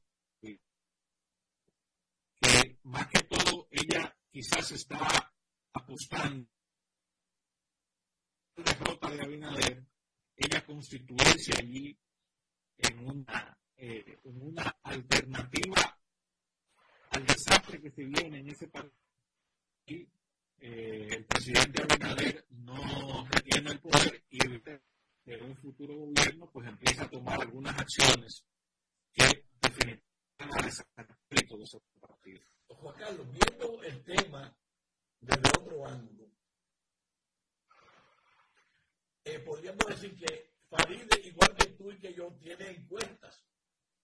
que 2.41 2.79
más 2.83 3.07
que 3.09 3.23
todo 3.25 3.69
ella 3.71 4.17
quizás 4.31 4.73
está 4.73 5.33
apostando 5.73 6.49
la 8.57 8.65
derrota 8.65 9.11
de 9.11 9.23
Abinader 9.23 9.87
ella 10.37 10.65
constituirse 10.65 11.53
allí 11.57 11.97
en 12.79 12.99
una, 12.99 13.59
eh, 13.85 14.20
una 14.22 14.76
alternativa 14.85 15.99
al 17.11 17.26
desastre 17.26 17.80
que 17.80 17.91
se 17.91 18.05
viene 18.05 18.39
en 18.39 18.49
ese 18.49 18.68
país. 18.68 18.93
Eh, 19.89 21.09
el 21.11 21.24
presidente 21.24 21.83
Abinader 21.83 22.47
no 22.51 23.26
retiene 23.28 23.72
el 23.72 23.80
poder 23.80 24.22
y 24.30 24.39
en 25.33 25.43
un 25.43 25.57
futuro 25.57 25.97
gobierno 25.97 26.49
pues 26.53 26.68
empieza 26.68 27.03
a 27.03 27.11
tomar 27.11 27.41
algunas 27.41 27.76
acciones 27.76 28.45
que 29.12 29.24
definitivamente 29.61 30.05
van 30.39 30.51
a 30.53 30.62
desaparecer 30.64 31.49
todo 31.49 31.64
ese 31.64 31.80
partido. 32.01 32.41
Juan 32.68 32.97
Carlos, 32.97 33.26
viendo 33.33 33.83
el 33.83 34.05
tema 34.05 34.57
desde 35.20 35.49
otro 35.59 35.87
ángulo, 35.87 36.30
eh, 39.24 39.41
podríamos 39.41 39.85
decir 39.87 40.14
que 40.14 40.53
Faride, 40.68 41.20
igual 41.24 41.57
que 41.57 41.66
tú 41.72 41.91
y 41.91 41.99
que 41.99 42.14
yo, 42.14 42.33
tiene 42.39 42.70
encuestas. 42.70 43.43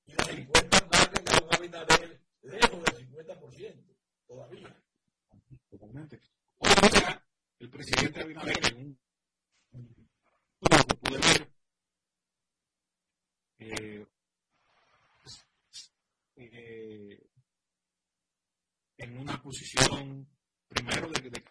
Y 0.08 0.12
las 0.14 0.28
encuestas 0.30 0.82
marcan 0.90 1.28
a 1.28 1.44
un 1.44 1.54
Abinader 1.54 2.20
lejos 2.42 2.84
del 2.84 3.08
50% 3.08 3.96
todavía. 4.26 4.82
Totalmente. 5.70 6.20
Hoy 6.58 6.70
día, 6.90 7.24
el 7.58 7.70
presidente 7.70 8.22
Abinader 8.22 8.66
en 8.66 8.76
un 8.76 8.98
que 10.70 10.94
pude 10.96 11.18
ver 11.18 11.52
eh, 13.58 14.06
eh, 16.36 17.30
en 18.96 19.18
una 19.18 19.42
posición 19.42 20.26
primero 20.68 21.08
de, 21.10 21.30
de 21.30 21.44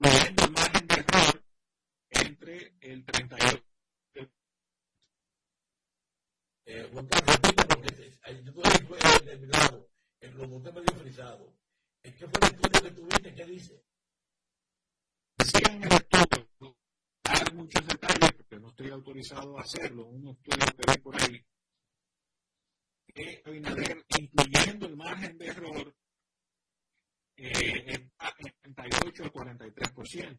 incluyendo 0.00 0.44
el 0.44 0.52
margen 0.52 0.86
de 0.86 0.94
error 0.94 1.44
entre 2.10 2.74
el 2.80 3.04
38 3.04 3.70
eh, 6.72 6.88
Juan 6.92 7.06
Carlos, 7.06 7.36
repite 7.42 7.64
porque 7.66 7.88
yo 8.44 8.52
tuve 8.52 9.32
el 9.32 9.48
lado, 9.50 9.90
lo 10.20 10.46
noté 10.46 10.72
medio 10.72 10.94
frisado. 10.94 11.52
¿Qué 12.02 12.12
fue 12.12 12.38
el 12.40 12.54
estudio 12.54 12.82
que 12.82 12.90
tuviste? 12.92 13.34
¿Qué 13.34 13.44
dice? 13.46 13.84
Decía 15.36 15.74
en 15.74 15.82
el 15.82 15.92
estudio, 15.92 16.76
dar 17.24 17.54
muchos 17.54 17.86
detalles, 17.86 18.32
porque 18.32 18.60
no 18.60 18.68
estoy 18.68 18.90
autorizado 19.30 19.58
a 19.58 19.62
hacerlo, 19.62 20.06
un 20.06 20.28
estudio 20.28 20.66
que 20.76 20.92
vi 20.92 20.98
por 21.02 21.22
ahí, 21.22 21.44
que 23.06 23.42
Abinader, 23.44 24.04
incluyendo 24.18 24.86
el 24.86 24.96
margen 24.96 25.38
de 25.38 25.46
error, 25.46 25.96
eh, 27.36 28.10
en 28.62 28.74
38 28.74 29.24
al 29.24 29.32
43%. 29.32 30.38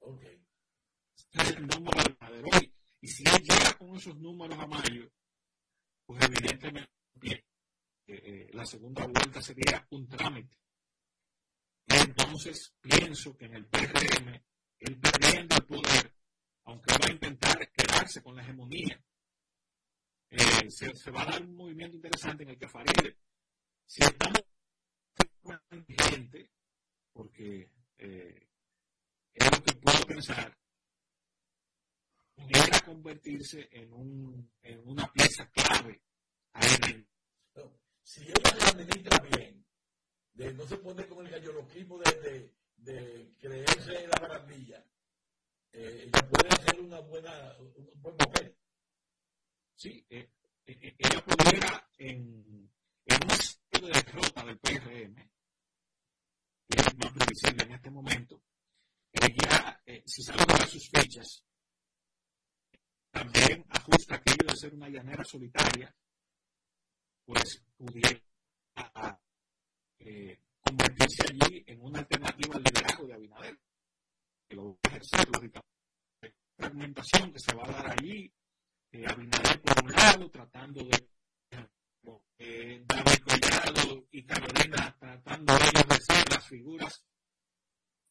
Ok. 0.00 0.22
Este 1.16 1.42
es 1.42 1.56
el 1.56 1.66
número 1.66 2.02
de 2.02 2.42
hoy. 2.42 2.74
Y 3.00 3.08
si 3.08 3.24
él 3.24 3.42
llega 3.42 3.76
con 3.78 3.94
esos 3.96 4.16
números 4.16 4.58
a 4.58 4.66
mayo, 4.66 5.10
pues 6.06 6.24
evidentemente 6.24 6.90
eh, 7.20 7.44
eh, 8.06 8.50
la 8.52 8.64
segunda 8.64 9.06
vuelta 9.06 9.42
sería 9.42 9.86
un 9.90 10.08
trámite. 10.08 10.56
Entonces 11.88 12.74
pienso 12.80 13.36
que 13.36 13.46
en 13.46 13.54
el 13.54 13.66
PRM, 13.66 14.42
él 14.80 15.00
perdiendo 15.00 15.56
el 15.56 15.66
poder, 15.66 16.15
aunque 16.66 16.92
va 16.92 17.06
a 17.06 17.12
intentar 17.12 17.70
quedarse 17.70 18.22
con 18.22 18.36
la 18.36 18.42
hegemonía, 18.42 19.00
eh, 20.30 20.70
se, 20.70 21.10
va 21.10 21.22
a 21.22 21.26
dar 21.26 21.42
un 21.42 21.54
movimiento 21.54 21.96
interesante 21.96 22.42
en 22.42 22.50
el 22.50 22.58
que 22.58 22.68
si 23.86 24.02
estamos 24.02 24.42
gente, 25.88 26.50
porque 27.12 27.70
eh, 27.98 28.48
es 29.32 29.50
lo 29.50 29.62
que 29.62 29.72
puedo 29.74 30.06
pensar, 30.06 30.58
pudiera 32.34 32.80
convertirse 32.80 33.68
en, 33.70 33.92
un, 33.92 34.52
en 34.62 34.88
una 34.88 35.10
pieza 35.12 35.48
clave 35.50 36.02
ahí 36.52 37.06
Si 38.02 38.22
ella 38.22 38.56
se 38.58 38.70
administra 38.70 39.18
bien, 39.20 39.64
de 40.34 40.52
no 40.52 40.66
se 40.66 40.76
pone 40.78 41.06
con 41.06 41.24
el 41.24 41.32
galloloquismo 41.32 41.98
de, 41.98 42.12
de, 42.20 42.54
de 42.76 43.36
creerse 43.38 44.02
en 44.02 44.10
la 44.10 44.20
maravilla, 44.20 44.84
eh, 45.76 46.10
puede 46.30 46.48
hacer 46.48 46.80
una 46.80 47.00
buena, 47.00 47.56
un 47.58 48.00
buen 48.00 48.16
papel. 48.16 48.56
Sí, 49.74 50.04
eh, 50.08 50.30
eh, 50.66 50.96
ella 50.98 51.24
pudiera 51.24 51.88
en, 51.98 52.70
en 53.04 53.16
una 53.24 53.36
de 53.36 53.92
derrota 53.92 54.44
del 54.44 54.58
PRM, 54.58 55.14
que 56.68 56.80
es 56.80 56.98
más 56.98 57.12
previsible 57.12 57.64
en 57.64 57.72
este 57.72 57.90
momento, 57.90 58.42
ella, 59.12 59.82
eh, 59.84 60.02
si 60.06 60.22
sabe 60.22 60.44
dar 60.46 60.66
sus 60.66 60.88
fechas, 60.88 61.44
también 63.10 63.64
ajusta 63.68 64.16
aquello 64.16 64.48
de 64.48 64.56
ser 64.56 64.74
una 64.74 64.88
llanera 64.88 65.24
solitaria, 65.24 65.94
pues 67.24 67.62
pudiera 67.76 68.20
eh, 69.98 70.40
convertirse 70.60 71.22
allí 71.28 71.64
en 71.66 71.80
una 71.80 71.98
alternativa 71.98 72.56
al 72.56 72.62
liderazgo 72.62 73.06
de 73.06 73.14
Abinader, 73.14 73.58
que 74.48 74.56
lo 74.56 74.72
va 74.72 74.98
lógicamente. 75.32 75.66
Fragmentación 76.56 77.32
que 77.32 77.38
se 77.38 77.54
va 77.54 77.64
a 77.64 77.72
dar 77.72 77.90
allí, 77.92 78.32
eh, 78.92 79.04
Abinader 79.06 79.60
por 79.60 79.84
un 79.84 79.92
lado, 79.92 80.30
tratando 80.30 80.84
de 80.84 81.08
eh, 82.38 82.84
David 82.86 83.22
Collado 83.24 84.06
y 84.10 84.24
Carolina 84.24 84.96
tratando 84.98 85.54
ellos 85.54 85.88
de 85.88 86.00
ser 86.00 86.30
las 86.30 86.46
figuras 86.46 87.04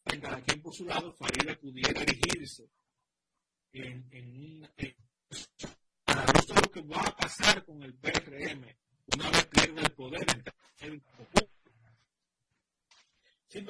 en 0.05 0.21
cada 0.21 0.41
quien 0.41 0.61
por 0.61 0.73
su 0.73 0.85
lado, 0.85 1.13
Farida 1.13 1.55
pudiera 1.55 2.01
erigirse 2.01 2.69
en, 3.71 4.07
en, 4.11 4.73
en, 4.77 4.95
para 6.03 6.25
todo 6.25 6.61
lo 6.61 6.71
que 6.71 6.81
va 6.81 7.01
a 7.01 7.15
pasar 7.15 7.65
con 7.65 7.81
el 7.83 7.95
PRM 7.95 8.65
una 9.13 9.29
vez 9.31 9.45
pierde 9.45 9.81
el 9.81 9.91
poder 9.91 10.25
en 10.79 10.93
el 10.93 11.01
público. 11.01 11.51
Sí, 13.47 13.61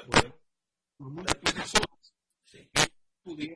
por 0.98 1.10
muchas 1.12 1.42
razones, 1.56 2.15
sí. 2.46 2.70
pudiera 3.22 3.56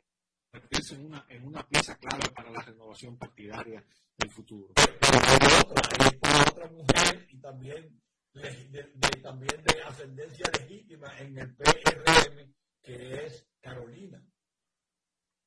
convertirse 0.52 0.94
en 0.94 1.06
una, 1.06 1.26
en 1.28 1.46
una 1.46 1.66
pieza 1.66 1.96
clave 1.96 2.28
para 2.34 2.50
la 2.50 2.62
renovación 2.62 3.16
partidaria 3.16 3.84
del 4.16 4.30
futuro. 4.30 4.72
Hay 4.76 5.60
otra, 5.60 5.82
hay 5.98 6.42
otra 6.48 6.70
mujer 6.70 7.26
y 7.28 7.38
también 7.38 8.00
de, 8.34 9.20
también 9.22 9.62
de 9.64 9.82
ascendencia 9.82 10.46
legítima 10.58 11.18
en 11.18 11.38
el 11.38 11.54
PRM, 11.54 12.54
que 12.82 13.26
es 13.26 13.46
Carolina. 13.60 14.22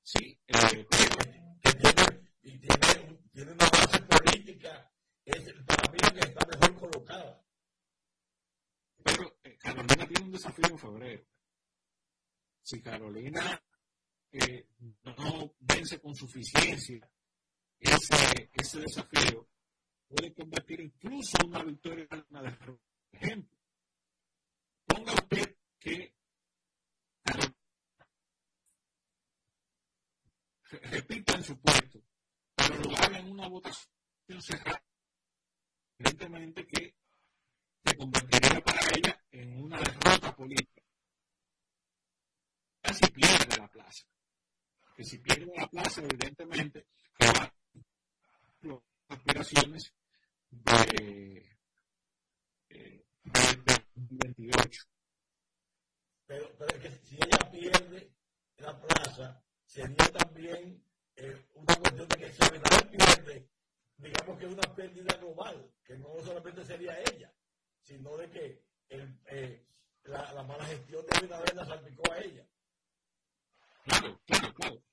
Sí, 0.03 0.37
eh, 0.47 0.87
que 1.61 1.71
tiene, 1.73 2.31
y 2.41 2.57
tiene, 2.59 3.19
tiene 3.31 3.51
una 3.51 3.69
base 3.69 4.01
política, 4.01 4.91
es 5.25 5.53
para 5.65 5.91
mí 5.91 5.97
que 6.13 6.19
está 6.19 6.45
mejor 6.45 6.75
colocada. 6.75 7.41
Pero 9.03 9.37
eh, 9.43 9.57
Carolina 9.57 10.07
tiene 10.07 10.25
un 10.25 10.31
desafío 10.31 10.65
en 10.67 10.77
febrero. 10.77 11.23
Si 12.63 12.81
Carolina 12.81 13.61
eh, 14.31 14.67
no 15.03 15.53
vence 15.59 15.99
con 15.99 16.15
suficiencia 16.15 17.07
ese, 17.77 18.49
ese 18.53 18.79
desafío, 18.79 19.47
puede 20.07 20.33
convertir 20.33 20.79
incluso 20.79 21.37
una 21.45 21.61
victoria 21.63 22.07
en 22.09 22.25
una 22.29 22.41
derrota. 22.41 22.83
Por 23.11 23.21
ejemplo, 23.21 23.59
ponga 24.85 25.13
usted 25.13 25.57
que 25.77 26.15
repita 30.83 31.35
en 31.35 31.43
su 31.43 31.59
puesto, 31.59 32.01
pero 32.55 32.79
lo 32.79 32.95
haga 32.97 33.19
en 33.19 33.31
una 33.31 33.49
votación 33.49 34.41
cerrada. 34.41 34.83
Evidentemente 35.97 36.65
que 36.65 36.95
se 37.85 37.97
convertiría 37.97 38.61
para 38.61 38.79
ella 38.95 39.23
en 39.31 39.63
una 39.63 39.77
derrota 39.79 40.35
política. 40.35 40.82
Casi 42.93 43.11
pierde 43.11 43.57
la 43.57 43.67
plaza 43.67 44.05
que 44.95 45.03
si 45.03 45.17
pierde 45.17 45.51
la 45.55 45.67
plaza, 45.67 46.01
evidentemente, 46.01 46.85
las 47.17 47.51
aspiraciones 49.07 49.93
de, 50.51 51.57
eh, 52.69 53.05
de, 53.23 53.85
28. 53.95 54.83
Pero, 56.27 56.55
pero 56.57 56.75
es 56.75 56.81
que 56.81 56.91
si 57.05 57.15
ella 57.15 57.51
pierde 57.51 58.13
la 58.57 58.79
plaza, 58.79 59.43
sería 59.65 60.11
también 60.11 60.85
eh, 61.15 61.47
una 61.55 61.75
cuestión 61.75 62.07
de 62.07 62.15
que 62.15 62.31
si 62.31 62.43
Abinader 62.43 62.89
pierde, 62.89 63.49
digamos 63.97 64.39
que 64.39 64.45
una 64.45 64.75
pérdida 64.75 65.17
global, 65.17 65.73
que 65.83 65.97
no 65.97 66.07
solamente 66.23 66.63
sería 66.63 67.01
ella, 67.01 67.33
sino 67.81 68.15
de 68.17 68.29
que 68.29 68.63
eh, 68.89 69.65
la, 70.03 70.43
mala 70.43 70.65
gestión 70.65 71.03
de 71.05 71.17
Abinader 71.17 71.55
la 71.55 71.65
salpicó 71.65 72.11
a 72.11 72.19
ella. 72.19 72.47
Claro, 73.83 74.21
claro, 74.25 74.53
claro. 74.53 74.83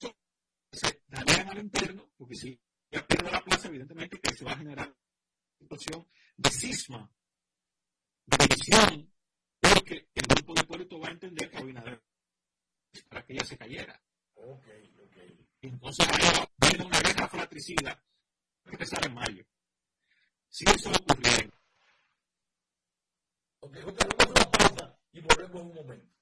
Entonces, 0.00 1.02
dale 1.06 1.32
al 1.32 1.58
interno, 1.58 2.10
porque 2.16 2.34
si 2.34 2.60
ya 2.90 3.06
pierdo 3.06 3.30
la 3.30 3.42
plaza, 3.42 3.68
evidentemente 3.68 4.20
que 4.20 4.34
se 4.34 4.44
va 4.44 4.52
a 4.52 4.58
generar 4.58 4.88
una 4.88 5.58
situación 5.58 6.08
de 6.36 6.50
cisma, 6.50 7.10
de 8.26 8.36
división, 8.46 9.12
porque 9.60 10.08
el 10.14 10.26
grupo 10.26 10.54
de 10.54 10.64
Puerto 10.64 11.00
va 11.00 11.08
a 11.08 11.12
entender 11.12 11.50
que 11.50 11.58
Abinader 11.58 12.02
para 13.08 13.24
que 13.24 13.32
ella 13.32 13.44
se 13.44 13.56
cayera. 13.56 14.00
Ok, 14.34 14.66
ok. 15.04 15.16
Entonces 15.62 16.06
ahí 16.08 16.20
va 16.22 16.42
a 16.42 16.86
una 16.86 17.00
guerra 17.00 17.28
fratricida 17.28 18.04
que 18.64 18.70
empezar 18.72 19.06
en 19.06 19.14
mayo. 19.14 19.44
Si 20.48 20.64
eso 20.68 20.90
ocurriera. 20.90 21.50
Ok, 23.60 23.76
otra 23.86 24.08
una 24.08 24.50
pausa 24.50 24.98
y 25.12 25.20
volvemos 25.20 25.60
en 25.62 25.68
un 25.68 25.74
momento. 25.74 26.21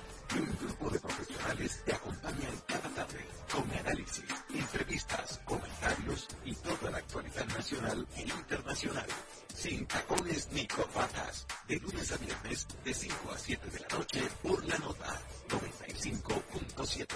que 0.31 0.39
un 0.39 0.57
grupo 0.57 0.89
de 0.89 0.99
profesionales 0.99 1.81
te 1.85 1.93
acompañan 1.93 2.53
cada 2.65 2.89
tarde 2.89 3.25
con 3.51 3.69
análisis, 3.71 4.23
entrevistas, 4.53 5.41
comentarios 5.43 6.27
y 6.45 6.55
toda 6.55 6.91
la 6.91 6.97
actualidad 6.99 7.45
nacional 7.47 8.07
e 8.15 8.21
internacional. 8.21 9.07
Sin 9.53 9.85
tacones 9.87 10.49
ni 10.53 10.65
corbatas, 10.67 11.45
de 11.67 11.77
lunes 11.77 12.11
a 12.11 12.17
viernes 12.17 12.67
de 12.83 12.93
5 12.93 13.31
a 13.31 13.37
7 13.37 13.69
de 13.69 13.79
la 13.79 13.87
noche 13.89 14.21
por 14.41 14.65
la 14.65 14.77
nota 14.77 15.21
95.7. 15.49 17.07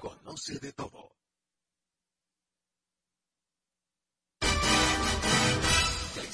Conoce 0.00 0.58
de 0.58 0.72
todo. 0.72 1.23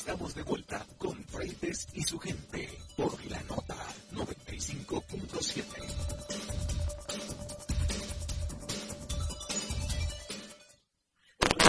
estamos 0.00 0.34
de 0.34 0.42
vuelta 0.42 0.86
con 0.96 1.14
Freites 1.24 1.86
y 1.92 2.02
su 2.02 2.18
gente 2.18 2.70
por 2.96 3.22
la 3.26 3.42
nota 3.42 3.76
95.7. 4.12 5.60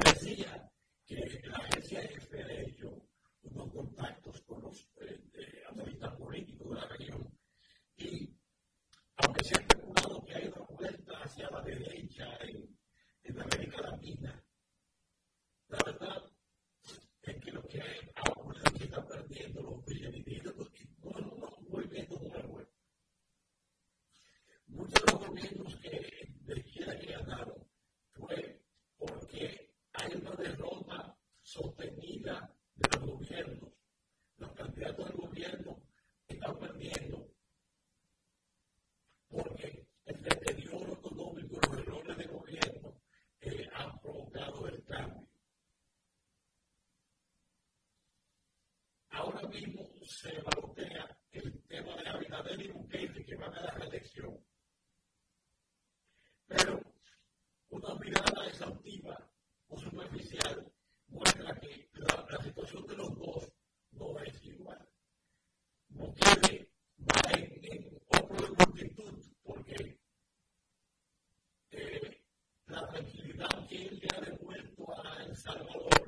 decía 0.05 0.71
que 1.05 1.41
la 1.43 1.57
agencia 1.57 1.99
de 1.99 2.61
hecho 2.63 3.05
unos 3.41 3.69
contactos 3.73 4.39
con 4.47 4.61
los 4.61 4.87
eh, 5.01 5.63
analistas 5.69 6.15
políticos 6.15 6.69
de 6.69 6.75
la 6.75 6.87
región 6.87 7.37
y 7.97 8.33
aunque 9.17 9.43
se 9.43 9.57
ha 9.57 9.59
especulado 9.59 10.23
que 10.23 10.35
hay 10.35 10.47
una 10.47 10.65
vuelta 10.67 11.21
hacia 11.21 11.49
la 11.49 11.61
derecha 11.63 12.29
en 13.23 13.41
América 13.41 13.81
Latina, 13.81 14.41
la 15.67 15.77
verdad 15.85 16.30
lo 17.51 17.67
que 17.67 17.81
hay 17.81 17.99
ahora 18.15 18.61
se 18.77 18.85
está 18.85 19.05
perdiendo 19.05 19.61
los 19.61 19.85
bienvenidos 19.85 20.53
porque 20.53 20.85
no 21.03 21.11
es 21.11 21.25
un 21.57 21.69
movimiento 21.69 22.17
de. 22.17 22.67
Muchos 24.67 24.93
de 24.93 25.11
los 25.11 25.27
gobiernos 25.27 25.75
que 25.77 26.33
de 26.45 26.55
vida 26.55 26.99
que 26.99 27.11
ganaron 27.11 27.67
fue 28.13 28.61
porque 28.97 29.69
hay 29.93 30.15
una 30.15 30.31
derrota 30.31 31.17
sostenida 31.41 32.55
de 32.75 32.97
los 32.97 33.09
gobiernos. 33.09 33.73
Los 34.37 34.51
candidatos 34.53 35.07
del 35.07 35.17
gobierno 35.17 35.83
están 36.27 36.57
perdiendo. 36.57 37.20
aquel 73.71 73.99
que 73.99 74.07
ha 74.15 74.21
devuelto 74.21 74.91
a 74.91 75.23
El 75.23 75.35
Salvador. 75.35 76.00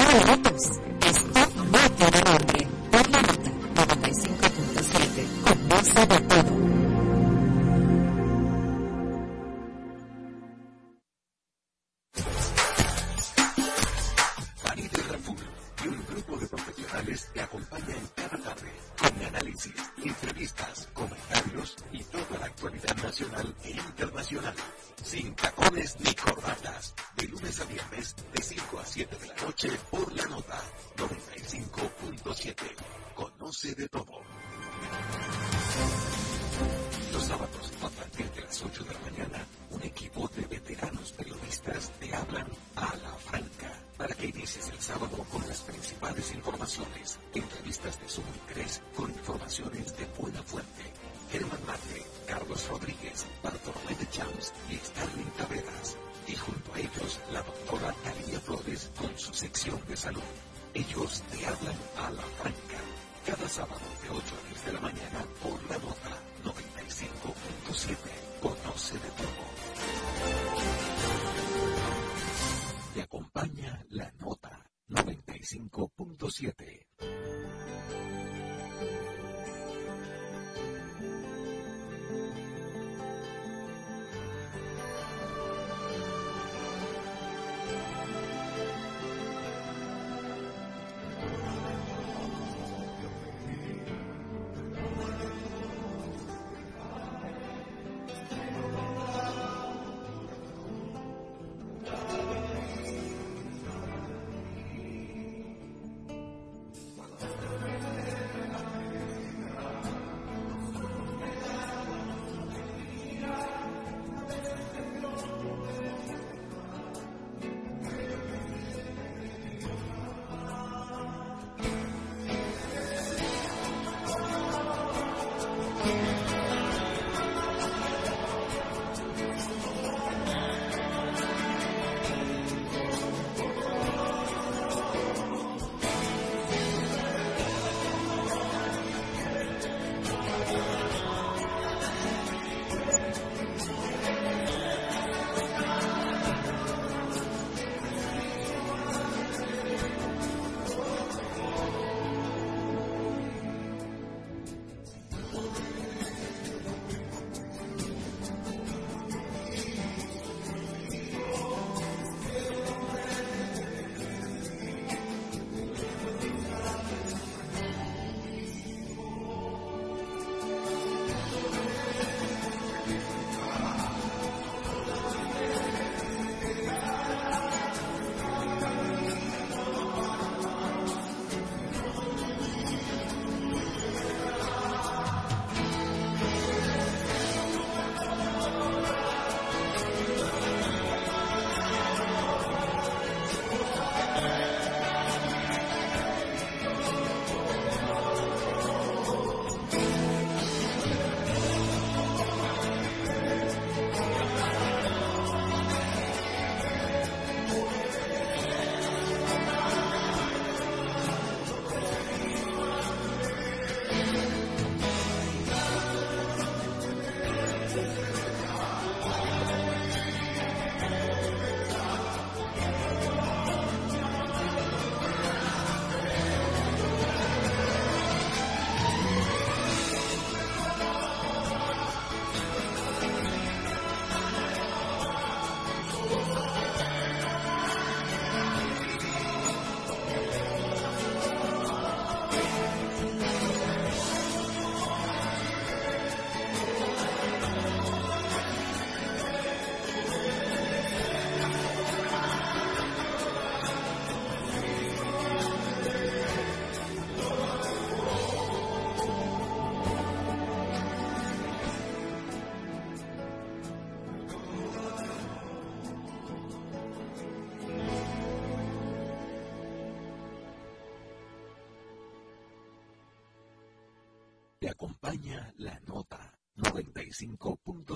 todos 0.00 0.14
los 0.14 0.26
datos. 0.26 0.80
Esto 1.06 2.24
no. 2.24 2.49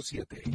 95.7. 0.04 0.53